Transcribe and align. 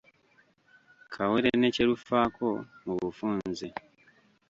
Kawere 1.13 1.49
ne 1.57 1.69
kye 1.75 1.83
lufaako 1.89 2.47
mu 2.83 2.93
bufunze 3.01 3.67